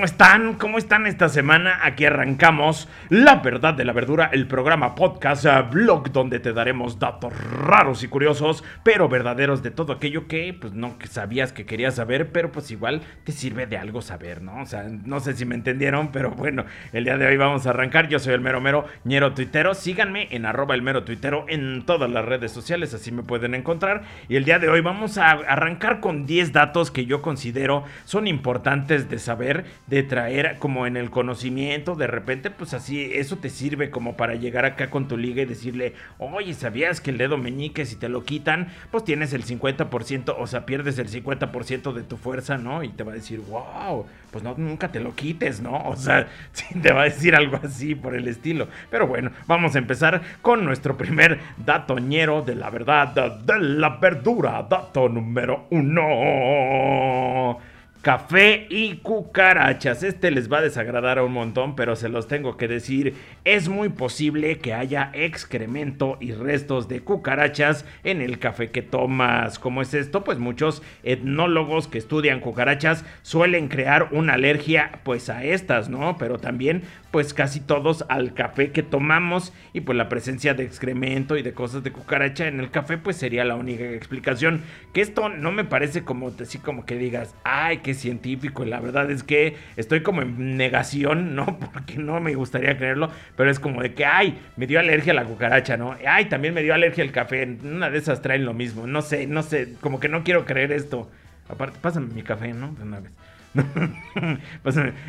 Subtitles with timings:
[0.00, 0.54] ¿Cómo están?
[0.54, 1.80] ¿Cómo están esta semana?
[1.82, 6.98] Aquí arrancamos La Verdad de la Verdura, el programa podcast eh, blog donde te daremos
[6.98, 11.96] datos raros y curiosos, pero verdaderos de todo aquello que pues no sabías que querías
[11.96, 14.62] saber, pero pues igual te sirve de algo saber, ¿no?
[14.62, 16.64] O sea, no sé si me entendieron, pero bueno,
[16.94, 18.08] el día de hoy vamos a arrancar.
[18.08, 19.74] Yo soy el mero mero ñero tuitero.
[19.74, 24.04] Síganme en arroba el mero tuitero en todas las redes sociales, así me pueden encontrar.
[24.30, 28.26] Y el día de hoy vamos a arrancar con 10 datos que yo considero son
[28.26, 33.50] importantes de saber, de traer como en el conocimiento, de repente pues así eso te
[33.50, 37.36] sirve como para llegar acá con tu liga y decirle, oye, ¿sabías que el dedo
[37.36, 42.02] meñique si te lo quitan, pues tienes el 50%, o sea, pierdes el 50% de
[42.04, 42.84] tu fuerza, ¿no?
[42.84, 45.82] Y te va a decir, wow, pues no, nunca te lo quites, ¿no?
[45.84, 46.28] O sea,
[46.82, 48.68] te va a decir algo así por el estilo.
[48.90, 54.64] Pero bueno, vamos a empezar con nuestro primer datoñero de la verdad, de la verdura,
[54.70, 57.58] dato número uno.
[58.02, 60.02] Café y cucarachas.
[60.02, 63.14] Este les va a desagradar a un montón, pero se los tengo que decir.
[63.44, 69.58] Es muy posible que haya excremento y restos de cucarachas en el café que tomas.
[69.58, 70.24] ¿Cómo es esto?
[70.24, 76.16] Pues muchos etnólogos que estudian cucarachas suelen crear una alergia pues a estas, ¿no?
[76.16, 81.36] Pero también pues casi todos al café que tomamos y pues la presencia de excremento
[81.36, 84.62] y de cosas de cucaracha en el café pues sería la única explicación.
[84.94, 88.64] Que esto no me parece como así como que digas, ay, qué científico.
[88.64, 91.58] La verdad es que estoy como en negación, ¿no?
[91.58, 95.16] Porque no me gustaría creerlo, pero es como de que, ay, me dio alergia a
[95.16, 95.96] la cucaracha, ¿no?
[96.06, 97.44] Ay, también me dio alergia al café.
[97.62, 98.86] Una de esas traen lo mismo.
[98.86, 101.10] No sé, no sé, como que no quiero creer esto.
[101.48, 102.72] Aparte, pásame mi café, ¿no?
[102.74, 103.12] De una vez.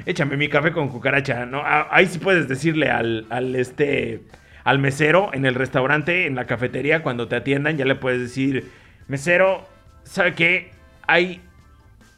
[0.08, 1.62] échame mi café con cucaracha, ¿no?
[1.64, 4.24] Ah, ahí sí puedes decirle al, al, este,
[4.64, 8.72] al mesero en el restaurante, en la cafetería, cuando te atiendan, ya le puedes decir,
[9.08, 9.68] mesero,
[10.04, 10.72] ¿sabe qué?
[11.06, 11.42] Hay,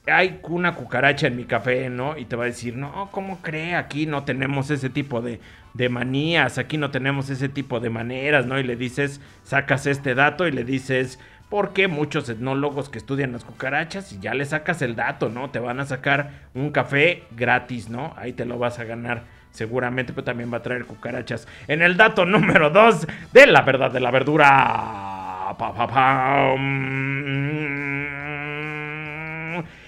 [0.05, 2.17] hay una cucaracha en mi café, ¿no?
[2.17, 3.75] Y te va a decir, no, ¿cómo cree?
[3.75, 5.39] Aquí no tenemos ese tipo de,
[5.73, 8.59] de manías, aquí no tenemos ese tipo de maneras, ¿no?
[8.59, 11.19] Y le dices, sacas este dato y le dices,
[11.49, 15.51] porque muchos etnólogos que estudian las cucarachas y ya le sacas el dato, ¿no?
[15.51, 18.13] Te van a sacar un café gratis, ¿no?
[18.17, 21.47] Ahí te lo vas a ganar seguramente, pero también va a traer cucarachas.
[21.67, 25.53] En el dato número 2 de la verdad de la verdura.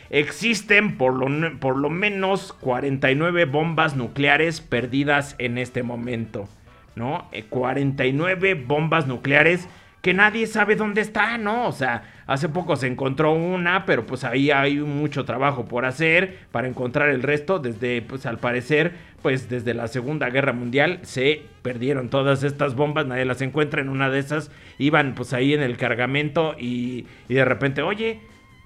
[0.09, 6.47] Existen por lo, por lo menos 49 bombas nucleares perdidas en este momento,
[6.95, 7.29] ¿no?
[7.49, 9.67] 49 bombas nucleares
[10.05, 11.67] que nadie sabe dónde está, ¿no?
[11.67, 16.41] O sea, hace poco se encontró una, pero pues ahí hay mucho trabajo por hacer
[16.51, 17.57] para encontrar el resto.
[17.57, 23.07] Desde, pues al parecer, pues desde la Segunda Guerra Mundial se perdieron todas estas bombas,
[23.07, 24.51] nadie las encuentra en una de esas.
[24.77, 28.19] Iban pues ahí en el cargamento y, y de repente, oye,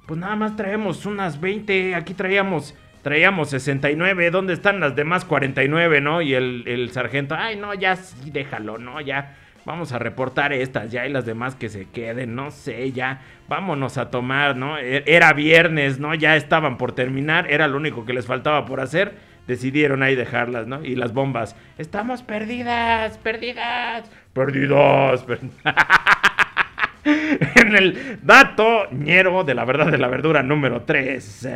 [0.10, 2.76] pues nada más traemos unas 20, aquí traíamos...
[3.04, 6.22] Traíamos 69, ¿dónde están las demás 49, no?
[6.22, 9.00] Y el, el sargento, ay, no, ya sí, déjalo, ¿no?
[9.00, 13.22] Ya, vamos a reportar estas ya y las demás que se queden, no sé, ya
[13.48, 14.78] vámonos a tomar, ¿no?
[14.78, 16.14] E-, era viernes, ¿no?
[16.14, 19.14] Ya estaban por terminar, era lo único que les faltaba por hacer,
[19.48, 20.84] decidieron ahí dejarlas, ¿no?
[20.84, 25.24] Y las bombas, estamos perdidas, perdidas, perdidas,
[27.76, 31.48] el dato ñero de la verdad de la verdura número 3,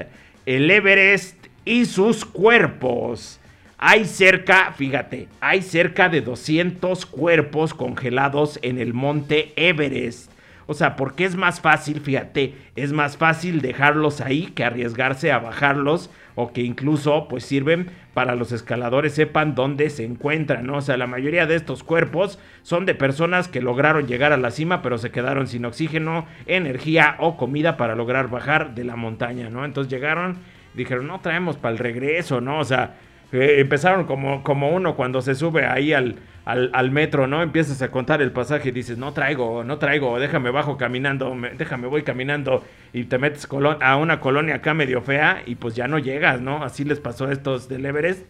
[0.46, 3.40] el Everest y sus cuerpos.
[3.78, 10.31] Hay cerca, fíjate, hay cerca de 200 cuerpos congelados en el monte Everest.
[10.68, 15.40] O sea, porque es más fácil, fíjate, es más fácil dejarlos ahí que arriesgarse a
[15.40, 20.78] bajarlos o que incluso pues sirven para los escaladores sepan dónde se encuentran, ¿no?
[20.78, 24.51] O sea, la mayoría de estos cuerpos son de personas que lograron llegar a la
[24.51, 29.50] cima pero se quedaron sin oxígeno, energía o comida para lograr bajar de la montaña,
[29.50, 29.66] ¿no?
[29.66, 30.38] Entonces llegaron,
[30.73, 32.59] dijeron, no traemos para el regreso, ¿no?
[32.59, 32.96] O sea,
[33.31, 37.41] empezaron como, como uno cuando se sube ahí al, al, metro, ¿no?
[37.41, 41.87] Empiezas a contar el pasaje y dices, no traigo, no traigo, déjame bajo caminando, déjame
[41.87, 43.47] voy caminando y te metes
[43.79, 46.63] a una colonia acá medio fea y pues ya no llegas, ¿no?
[46.63, 48.25] Así les pasó a estos del Everest.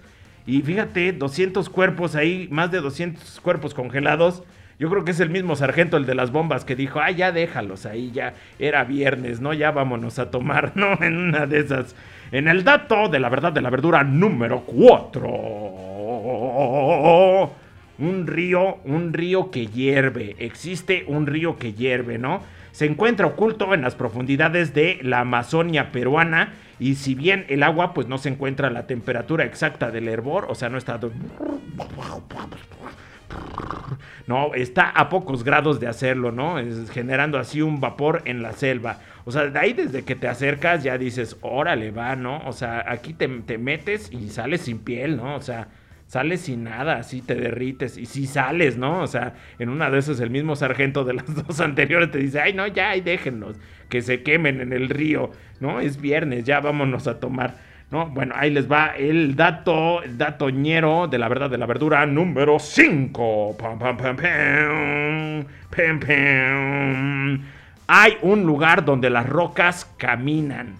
[0.46, 4.44] Y fíjate, 200 cuerpos ahí, más de 200 cuerpos congelados.
[4.78, 7.32] Yo creo que es el mismo sargento, el de las bombas, que dijo, ah, ya
[7.32, 9.54] déjalos ahí, ya era viernes, ¿no?
[9.54, 11.02] Ya vámonos a tomar, ¿no?
[11.02, 11.96] En una de esas.
[12.32, 17.63] En el dato de la verdad de la verdura número 4.
[18.00, 20.36] Un río, un río que hierve.
[20.40, 22.42] Existe un río que hierve, ¿no?
[22.72, 27.94] Se encuentra oculto en las profundidades de la Amazonia peruana y si bien el agua
[27.94, 31.00] pues no se encuentra a la temperatura exacta del hervor, o sea, no está
[34.26, 36.56] no, está a pocos grados de hacerlo, ¿no?
[36.92, 39.00] Generando así un vapor en la selva.
[39.26, 42.42] O sea, de ahí desde que te acercas ya dices, órale, va, ¿no?
[42.46, 45.36] O sea, aquí te, te metes y sales sin piel, ¿no?
[45.36, 45.68] O sea,
[46.14, 47.98] sales sin nada, así te derrites.
[47.98, 49.02] Y si sales, ¿no?
[49.02, 52.40] O sea, en una de esas el mismo sargento de las dos anteriores te dice,
[52.40, 53.58] ay, no, ya, ay, déjenlos,
[53.90, 55.80] que se quemen en el río, ¿no?
[55.80, 57.74] Es viernes, ya vámonos a tomar.
[57.90, 58.08] ¿No?
[58.08, 62.04] Bueno, ahí les va el dato, el dato ñero de la verdad de la verdura
[62.08, 63.56] número 5.
[67.88, 70.76] Hay un lugar donde las rocas caminan.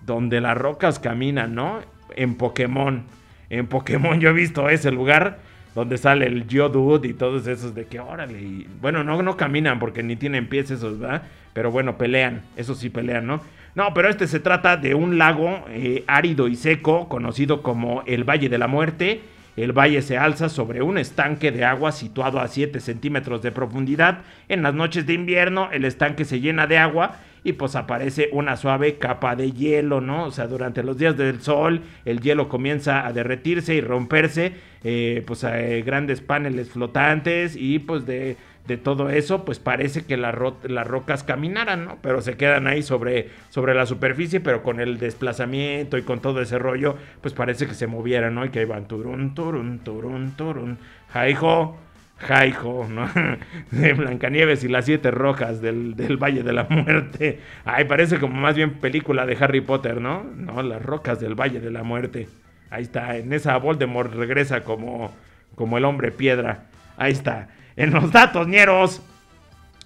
[0.00, 1.80] Donde las rocas caminan, ¿no?
[2.16, 3.04] En Pokémon.
[3.50, 5.38] En Pokémon yo he visto ese lugar
[5.74, 8.66] donde sale el Geodude y todos esos de que órale.
[8.80, 11.22] bueno, no, no caminan porque ni tienen pies esos, ¿verdad?
[11.52, 12.42] Pero bueno, pelean.
[12.56, 13.40] Eso sí pelean, ¿no?
[13.74, 18.24] No, pero este se trata de un lago eh, árido y seco, conocido como el
[18.24, 19.20] Valle de la Muerte.
[19.56, 24.22] El valle se alza sobre un estanque de agua situado a 7 centímetros de profundidad.
[24.48, 28.56] En las noches de invierno el estanque se llena de agua y pues aparece una
[28.56, 30.24] suave capa de hielo, ¿no?
[30.24, 34.52] O sea, durante los días del sol el hielo comienza a derretirse y romperse,
[34.84, 40.16] eh, pues a grandes paneles flotantes y pues de de todo eso, pues parece que
[40.16, 41.98] las rocas caminaran, ¿no?
[42.02, 46.40] Pero se quedan ahí sobre, sobre la superficie, pero con el desplazamiento y con todo
[46.40, 48.44] ese rollo, pues parece que se movieran, ¿no?
[48.44, 50.78] Y que iban turun, turun, turun, turun.
[51.12, 51.78] Jaijo,
[52.18, 53.08] Jaijo, ¿no?
[53.70, 57.40] De Blancanieves y las siete rojas del, del, Valle de la Muerte.
[57.64, 60.22] Ay, parece como más bien película de Harry Potter, ¿no?
[60.22, 62.28] No, las rocas del Valle de la Muerte.
[62.70, 65.12] Ahí está, en esa Voldemort regresa como,
[65.56, 66.66] como el hombre piedra.
[66.96, 67.48] Ahí está
[67.80, 69.02] en los datos ñeros.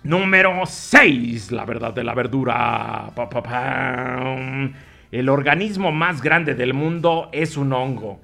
[0.02, 3.12] Número 6, la verdad de la verdura.
[5.12, 8.20] El organismo más grande del mundo es un hongo.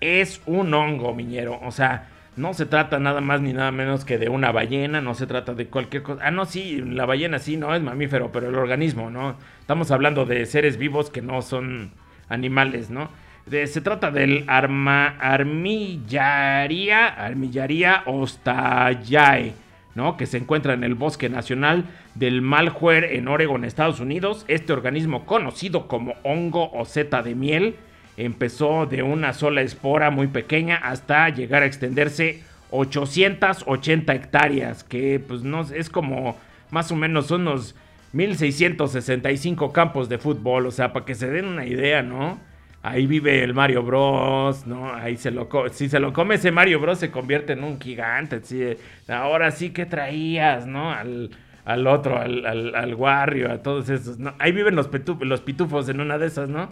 [0.00, 1.60] Es un hongo, miñero.
[1.62, 5.14] O sea, no se trata nada más ni nada menos que de una ballena, no
[5.14, 6.22] se trata de cualquier cosa.
[6.24, 9.36] Ah, no, sí, la ballena sí, no es mamífero, pero el organismo, ¿no?
[9.60, 11.92] Estamos hablando de seres vivos que no son
[12.30, 13.10] animales, ¿no?
[13.50, 19.52] Se trata del arma, armillaria, armillaria ostayae,
[19.94, 20.16] ¿no?
[20.16, 24.44] que se encuentra en el bosque nacional del Malheur en Oregon, Estados Unidos.
[24.48, 27.76] Este organismo conocido como hongo o seta de miel
[28.16, 35.42] empezó de una sola espora muy pequeña hasta llegar a extenderse 880 hectáreas, que pues
[35.42, 36.36] no es como
[36.70, 37.74] más o menos unos
[38.12, 42.38] 1665 campos de fútbol, o sea, para que se den una idea, ¿no?
[42.86, 44.92] Ahí vive el Mario Bros, ¿no?
[44.94, 48.42] Ahí se lo si se lo come ese Mario Bros se convierte en un gigante,
[49.08, 50.92] ahora sí que traías, ¿no?
[50.92, 51.30] Al,
[51.64, 52.94] al otro, al, al,
[53.50, 54.34] a todos esos, ¿no?
[54.38, 54.90] Ahí viven los,
[55.20, 56.68] los pitufos en una de esas, ¿no?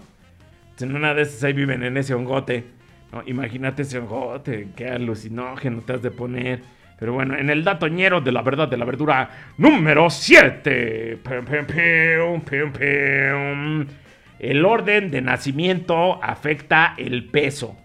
[0.78, 2.64] En una de esas ahí viven en ese hongote.
[3.10, 3.22] ¿no?
[3.24, 6.60] Imagínate ese hongote, qué alucinógeno te has de poner.
[6.98, 11.20] Pero bueno, en el datoñero de la verdad de la verdura número 7.
[14.42, 17.76] El orden de nacimiento afecta el peso.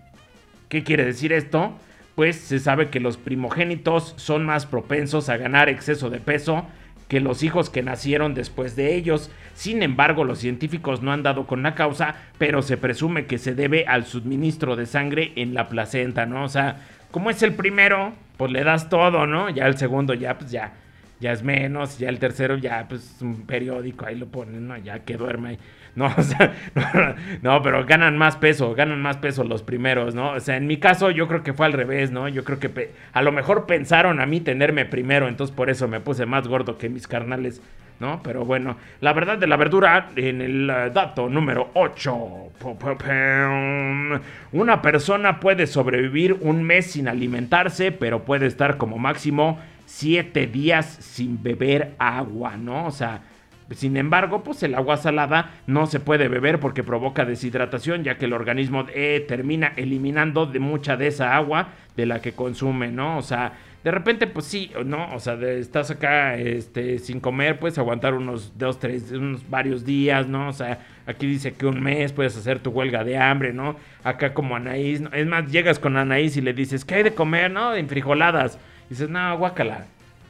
[0.69, 1.77] ¿Qué quiere decir esto?
[2.15, 6.65] Pues se sabe que los primogénitos son más propensos a ganar exceso de peso
[7.07, 9.29] que los hijos que nacieron después de ellos.
[9.53, 13.53] Sin embargo, los científicos no han dado con la causa, pero se presume que se
[13.53, 16.43] debe al suministro de sangre en la placenta, ¿no?
[16.43, 16.81] O sea,
[17.11, 19.51] como es el primero, pues le das todo, ¿no?
[19.51, 20.73] Ya el segundo ya, pues ya,
[21.19, 24.77] ya es menos, ya el tercero ya, pues un periódico, ahí lo ponen, ¿no?
[24.77, 25.57] Ya que duerme.
[25.95, 26.53] No, o sea,
[27.41, 30.33] no, pero ganan más peso, ganan más peso los primeros, ¿no?
[30.33, 32.27] O sea, en mi caso yo creo que fue al revés, ¿no?
[32.27, 35.99] Yo creo que a lo mejor pensaron a mí tenerme primero, entonces por eso me
[35.99, 37.63] puse más gordo que mis carnales,
[37.99, 38.21] ¿no?
[38.21, 42.51] Pero bueno, la verdad de la verdura, en el eh, dato número 8,
[44.51, 50.85] una persona puede sobrevivir un mes sin alimentarse, pero puede estar como máximo 7 días
[50.85, 52.85] sin beber agua, ¿no?
[52.85, 53.21] O sea,
[53.71, 58.25] sin embargo, pues el agua salada no se puede beber porque provoca deshidratación, ya que
[58.25, 63.17] el organismo eh, termina eliminando de mucha de esa agua de la que consume, ¿no?
[63.17, 63.53] O sea,
[63.83, 65.13] de repente, pues sí, ¿no?
[65.13, 70.27] O sea, estás acá este, sin comer, puedes aguantar unos dos, tres, unos varios días,
[70.27, 70.49] ¿no?
[70.49, 73.77] O sea, aquí dice que un mes puedes hacer tu huelga de hambre, ¿no?
[74.03, 75.11] Acá como Anaís, ¿no?
[75.13, 77.75] es más, llegas con Anaís y le dices, ¿qué hay de comer, no?
[77.75, 78.59] En frijoladas.
[78.89, 79.85] Dices, no, guácala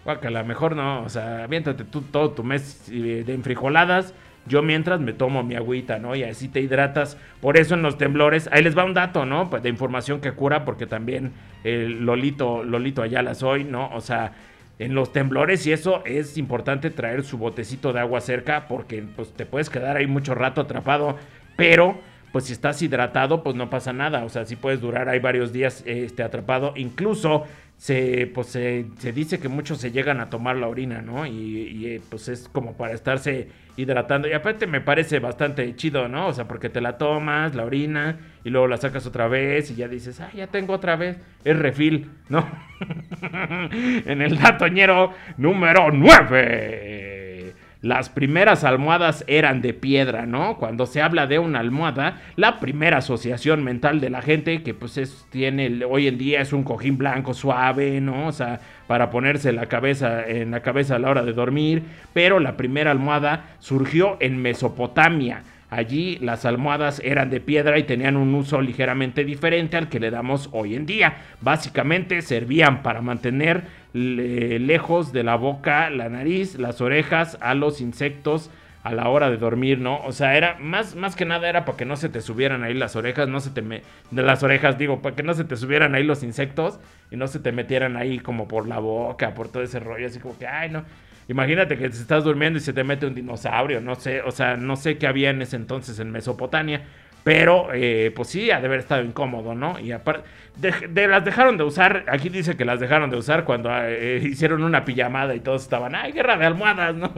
[0.07, 4.13] Guácala, mejor no, o sea, aviéntate tú todo tu mes de enfrijoladas.
[4.45, 6.15] Yo mientras me tomo mi agüita, ¿no?
[6.15, 7.17] Y así te hidratas.
[7.41, 9.49] Por eso en los temblores, ahí les va un dato, ¿no?
[9.49, 11.33] Pues de información que cura, porque también
[11.65, 13.89] el Lolito, Lolito Ayala soy, ¿no?
[13.93, 14.31] O sea,
[14.79, 19.33] en los temblores y eso es importante traer su botecito de agua cerca, porque pues
[19.33, 21.17] te puedes quedar ahí mucho rato atrapado.
[21.57, 21.99] Pero
[22.31, 24.23] pues si estás hidratado, pues no pasa nada.
[24.23, 26.73] O sea, si puedes durar ahí varios días este, atrapado.
[26.75, 27.45] Incluso
[27.77, 31.25] se, pues se, dice que muchos se llegan a tomar la orina, ¿no?
[31.25, 34.27] Y, eh, pues es como para estarse hidratando.
[34.27, 36.27] Y aparte me parece bastante chido, ¿no?
[36.27, 39.75] O sea, porque te la tomas, la orina, y luego la sacas otra vez y
[39.75, 41.17] ya dices, ah, ya tengo otra vez.
[41.45, 42.49] Es refil, ¿no?
[44.05, 47.06] en el datoñero número 9
[47.87, 50.57] las primeras almohadas eran de piedra, ¿no?
[50.57, 54.97] Cuando se habla de una almohada, la primera asociación mental de la gente que pues
[54.97, 58.27] es, tiene hoy en día es un cojín blanco suave, ¿no?
[58.27, 62.41] O sea, para ponerse la cabeza en la cabeza a la hora de dormir, pero
[62.41, 65.43] la primera almohada surgió en Mesopotamia.
[65.69, 70.11] Allí las almohadas eran de piedra y tenían un uso ligeramente diferente al que le
[70.11, 71.17] damos hoy en día.
[71.41, 78.49] Básicamente servían para mantener lejos de la boca, la nariz, las orejas a los insectos
[78.83, 80.01] a la hora de dormir, ¿no?
[80.05, 82.73] O sea, era más, más que nada era para que no se te subieran ahí
[82.73, 85.93] las orejas, no se te de las orejas digo, para que no se te subieran
[85.93, 86.79] ahí los insectos
[87.11, 90.19] y no se te metieran ahí como por la boca, por todo ese rollo, así
[90.19, 90.85] como que, ay, no.
[91.29, 94.55] Imagínate que te estás durmiendo y se te mete un dinosaurio, no sé, o sea,
[94.55, 96.83] no sé qué había en ese entonces en Mesopotamia,
[97.27, 99.77] pero, eh, pues sí, ha de haber estado incómodo, ¿no?
[99.79, 100.23] Y aparte,
[100.55, 104.63] de, las dejaron de usar, aquí dice que las dejaron de usar cuando eh, hicieron
[104.63, 106.95] una pijamada y todos estaban, ¡ay, guerra de almohadas!
[106.95, 107.13] ¿no?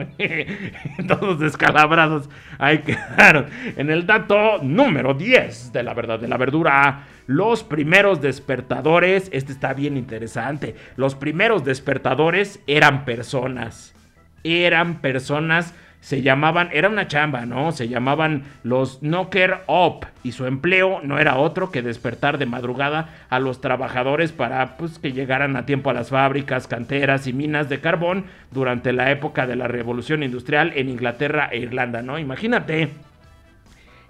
[1.06, 3.46] todos descalabrados, ahí quedaron.
[3.76, 9.52] En el dato número 10 de la verdad de la verdura, los primeros despertadores, este
[9.52, 13.94] está bien interesante, los primeros despertadores eran personas,
[14.44, 17.72] eran personas se llamaban, era una chamba, ¿no?
[17.72, 23.10] Se llamaban los Knocker Up y su empleo no era otro que despertar de madrugada
[23.28, 27.68] a los trabajadores para pues que llegaran a tiempo a las fábricas, canteras y minas
[27.68, 32.18] de carbón durante la época de la revolución industrial en Inglaterra e Irlanda, ¿no?
[32.18, 32.88] Imagínate.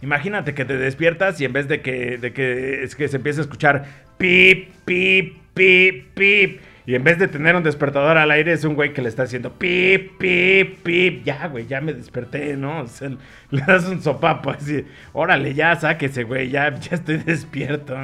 [0.01, 3.41] Imagínate que te despiertas y en vez de que, de que, es que se empiece
[3.41, 3.85] a escuchar
[4.17, 8.75] pip, pip, pip, pip y en vez de tener un despertador al aire, es un
[8.75, 11.25] güey que le está haciendo pip, pip, pip.
[11.25, 12.81] Ya, güey, ya me desperté, ¿no?
[12.81, 13.11] O sea,
[13.51, 14.85] le das un sopapo así.
[15.13, 17.97] Órale, ya sáquese, güey, ya, ya estoy despierto.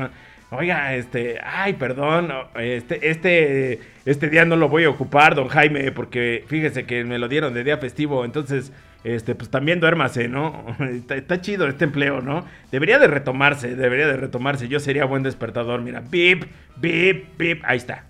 [0.50, 5.90] Oiga, este, ay, perdón, este, este, este día no lo voy a ocupar, don Jaime,
[5.90, 10.64] porque fíjese que me lo dieron de día festivo, entonces, este, pues también duérmase, ¿no?
[10.90, 12.46] Está, está, chido este empleo, ¿no?
[12.70, 14.68] Debería de retomarse, debería de retomarse.
[14.68, 16.44] Yo sería buen despertador, mira, pip,
[16.80, 18.04] pip, pip, ahí está.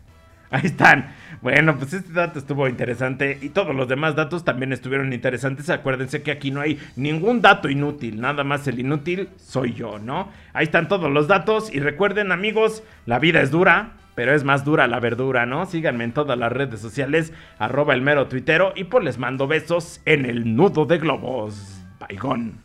[0.51, 1.15] Ahí están.
[1.43, 5.71] Bueno, pues este dato estuvo interesante y todos los demás datos también estuvieron interesantes.
[5.71, 10.31] Acuérdense que aquí no hay ningún dato inútil, nada más el inútil soy yo, ¿no?
[10.53, 14.65] Ahí están todos los datos y recuerden amigos, la vida es dura, pero es más
[14.65, 15.67] dura la verdura, ¿no?
[15.67, 20.01] Síganme en todas las redes sociales, arroba el mero tuitero y pues les mando besos
[20.05, 21.83] en el nudo de globos.
[22.01, 22.61] Baigón.